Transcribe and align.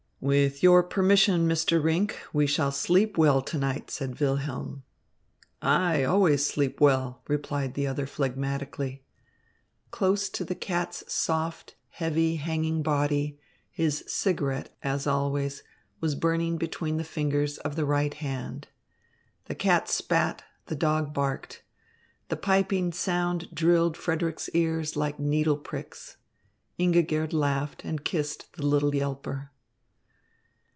"With 0.23 0.61
your 0.61 0.83
permission, 0.83 1.47
Mr. 1.49 1.81
Rinck, 1.83 2.13
we 2.31 2.45
shall 2.45 2.71
sleep 2.71 3.17
well 3.17 3.41
to 3.41 3.57
night," 3.57 3.89
said 3.89 4.19
Wilhelm. 4.19 4.83
"I 5.63 6.03
always 6.03 6.45
sleep 6.45 6.79
well," 6.79 7.23
replied 7.27 7.73
the 7.73 7.87
other 7.87 8.05
phlegmatically. 8.05 9.03
Close 9.89 10.29
to 10.29 10.45
the 10.45 10.53
cat's 10.53 11.11
soft, 11.11 11.73
heavy, 11.89 12.35
hanging 12.35 12.83
body, 12.83 13.39
his 13.71 14.03
cigarette, 14.05 14.77
as 14.83 15.07
always, 15.07 15.63
was 15.99 16.13
burning 16.13 16.57
between 16.57 16.97
the 16.97 17.03
fingers 17.03 17.57
of 17.57 17.71
his 17.75 17.83
right 17.85 18.13
hand. 18.13 18.67
The 19.45 19.55
cat 19.55 19.89
spat, 19.89 20.43
the 20.67 20.75
dog 20.75 21.15
barked. 21.15 21.63
The 22.29 22.37
piping 22.37 22.91
sound 22.93 23.49
drilled 23.55 23.97
Frederick's 23.97 24.49
ears 24.49 24.95
like 24.95 25.17
needle 25.19 25.57
pricks. 25.57 26.17
Ingigerd 26.77 27.33
laughed 27.33 27.83
and 27.83 28.05
kissed 28.05 28.53
the 28.53 28.63
little 28.67 28.91
yelper. 28.93 29.47